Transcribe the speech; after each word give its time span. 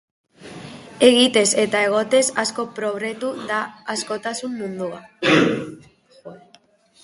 Egitez 1.07 1.43
eta 1.63 1.81
egotez 1.89 2.23
asko 2.45 2.67
probretu 2.81 3.31
da 3.53 3.61
askotasun 3.97 4.59
mundua. 4.65 5.03